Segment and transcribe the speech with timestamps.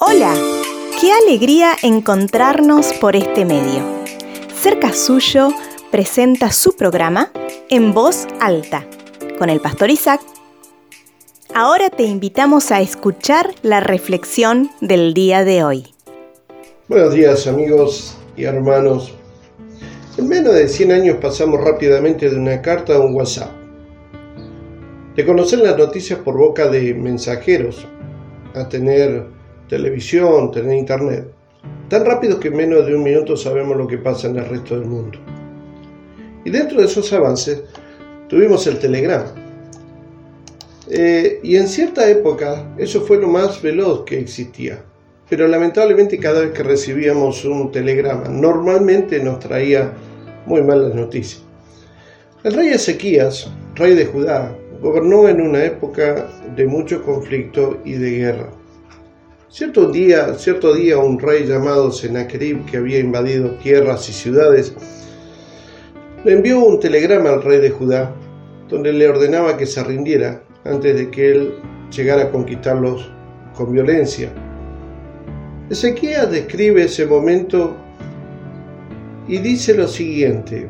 [0.00, 0.32] Hola,
[1.00, 3.82] qué alegría encontrarnos por este medio.
[4.54, 5.48] Cerca Suyo
[5.90, 7.32] presenta su programa
[7.68, 8.86] En Voz Alta
[9.40, 10.20] con el pastor Isaac.
[11.52, 15.86] Ahora te invitamos a escuchar la reflexión del día de hoy.
[16.86, 19.12] Buenos días amigos y hermanos.
[20.16, 23.50] En menos de 100 años pasamos rápidamente de una carta a un WhatsApp.
[25.16, 27.84] De conocer las noticias por boca de mensajeros
[28.54, 29.37] a tener
[29.68, 31.26] televisión, tener internet.
[31.88, 34.78] Tan rápido que en menos de un minuto sabemos lo que pasa en el resto
[34.78, 35.18] del mundo.
[36.44, 37.62] Y dentro de esos avances
[38.28, 39.32] tuvimos el telegrama.
[40.90, 44.82] Eh, y en cierta época eso fue lo más veloz que existía.
[45.28, 49.92] Pero lamentablemente cada vez que recibíamos un telegrama, normalmente nos traía
[50.46, 51.42] muy malas noticias.
[52.44, 58.10] El rey Ezequías, rey de Judá, gobernó en una época de mucho conflicto y de
[58.10, 58.57] guerra.
[59.50, 64.74] Cierto día, cierto día un rey llamado Sennacherib, que había invadido tierras y ciudades,
[66.22, 68.14] le envió un telegrama al rey de Judá,
[68.68, 71.54] donde le ordenaba que se rindiera antes de que él
[71.90, 73.10] llegara a conquistarlos
[73.54, 74.30] con violencia.
[75.70, 77.74] Ezequías describe ese momento
[79.28, 80.68] y dice lo siguiente,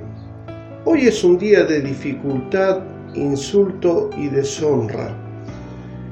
[0.84, 2.84] hoy es un día de dificultad,
[3.16, 5.27] insulto y deshonra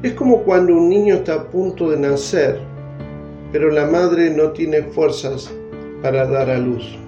[0.02, 2.60] es como cuando un niño está a punto de nacer,
[3.52, 5.50] pero la madre no tiene fuerzas
[6.02, 6.98] para dar a luz.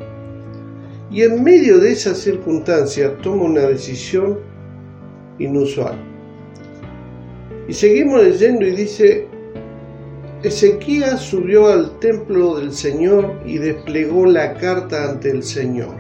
[1.11, 4.39] Y en medio de esa circunstancia toma una decisión
[5.39, 5.97] inusual.
[7.67, 9.27] Y seguimos leyendo y dice,
[10.43, 15.95] Ezequías subió al templo del Señor y desplegó la carta ante el Señor.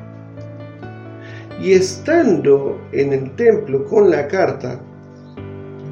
[1.60, 4.80] Y estando en el templo con la carta,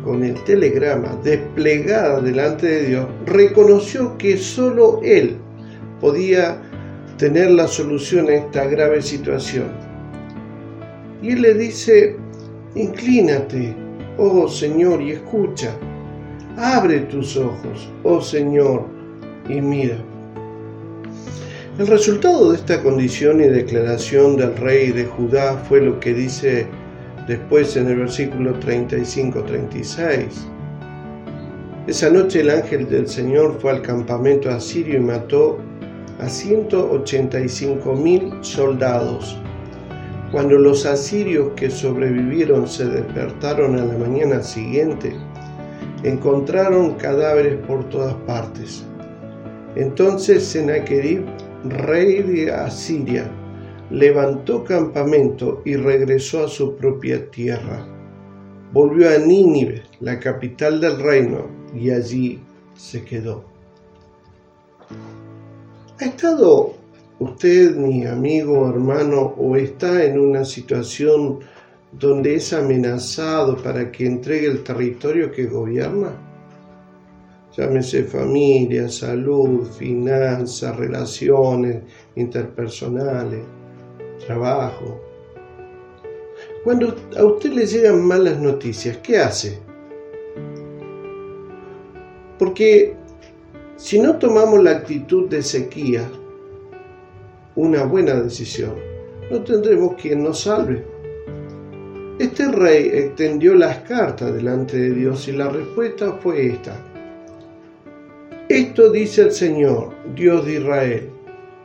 [0.07, 5.37] con el telegrama desplegada delante de Dios, reconoció que solo Él
[6.01, 6.63] podía
[7.19, 9.67] tener la solución a esta grave situación.
[11.21, 12.17] Y Él le dice,
[12.77, 13.75] inclínate,
[14.17, 15.77] oh Señor, y escucha.
[16.57, 18.85] Abre tus ojos, oh Señor,
[19.48, 19.97] y mira.
[21.80, 26.67] El resultado de esta condición y declaración del rey de Judá fue lo que dice
[27.27, 30.29] Después en el versículo 35-36,
[31.89, 35.59] esa noche el ángel del Señor fue al campamento asirio y mató
[36.20, 39.36] a 185 mil soldados.
[40.33, 45.17] Cuando los asirios que sobrevivieron se despertaron a la mañana siguiente,
[46.03, 48.85] encontraron cadáveres por todas partes.
[49.77, 51.25] Entonces Sennacherib,
[51.65, 53.31] rey de Asiria,
[53.91, 57.86] levantó campamento y regresó a su propia tierra.
[58.73, 62.41] Volvió a Nínive, la capital del reino, y allí
[62.74, 63.45] se quedó.
[66.01, 66.74] ¿Ha estado
[67.20, 71.39] usted, mi amigo, hermano, o está en una situación
[71.92, 76.11] donde es amenazado para que entregue el territorio que gobierna?
[77.57, 81.85] Llámese familia, salud, finanzas, relaciones
[82.17, 83.41] interpersonales
[84.27, 85.01] trabajo.
[86.64, 89.59] Cuando a usted le llegan malas noticias, ¿qué hace?
[92.39, 92.95] Porque
[93.77, 96.09] si no tomamos la actitud de sequía,
[97.55, 98.75] una buena decisión,
[99.31, 100.85] no tendremos quien nos salve.
[102.19, 106.77] Este rey extendió las cartas delante de Dios y la respuesta fue esta.
[108.48, 111.11] Esto dice el Señor, Dios de Israel,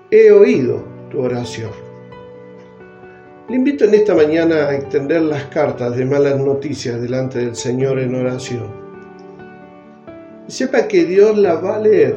[0.09, 1.90] he oído tu oración.
[3.51, 7.99] Le invito en esta mañana a extender las cartas de malas noticias delante del Señor
[7.99, 8.67] en oración.
[10.47, 12.15] Sepa que Dios la va a leer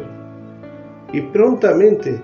[1.12, 2.20] y prontamente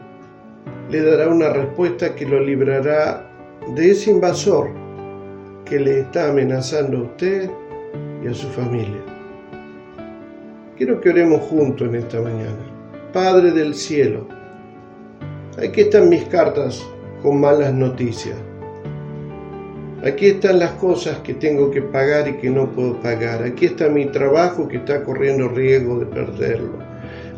[0.89, 3.29] le dará una respuesta que lo librará
[3.75, 4.71] de ese invasor
[5.65, 7.51] que le está amenazando a usted
[8.23, 9.03] y a su familia.
[10.77, 12.63] Quiero que oremos juntos en esta mañana.
[13.13, 14.29] Padre del cielo,
[15.59, 16.81] aquí están mis cartas
[17.21, 18.37] con malas noticias.
[20.05, 23.43] Aquí están las cosas que tengo que pagar y que no puedo pagar.
[23.43, 26.79] Aquí está mi trabajo que está corriendo riesgo de perderlo.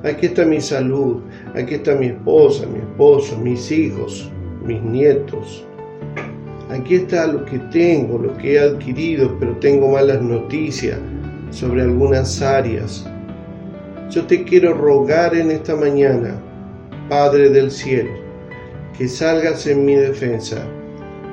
[0.04, 1.22] Aquí está mi salud.
[1.56, 4.30] Aquí está mi esposa, mi esposo, mis hijos,
[4.64, 5.66] mis nietos.
[6.70, 10.98] Aquí está lo que tengo, lo que he adquirido, pero tengo malas noticias
[11.50, 13.04] sobre algunas áreas.
[14.08, 16.34] Yo te quiero rogar en esta mañana,
[17.08, 18.12] Padre del cielo,
[18.96, 20.64] que salgas en mi defensa.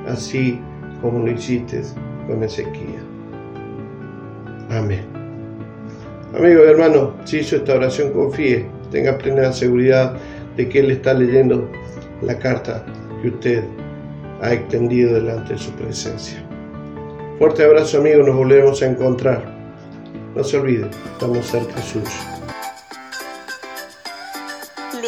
[0.06, 0.58] Así
[1.00, 1.82] como lo hiciste
[2.26, 3.04] con Ezequiel.
[4.70, 5.04] Amén.
[6.36, 10.16] Amigo y hermano, si hizo esta oración, confíe tenga plena seguridad
[10.56, 11.68] de que Él está leyendo
[12.22, 12.84] la carta
[13.22, 13.64] que usted
[14.42, 16.42] ha extendido delante de su presencia.
[17.38, 19.42] Fuerte abrazo amigo, nos volvemos a encontrar.
[20.34, 22.39] No se olvide, estamos cerca suyo.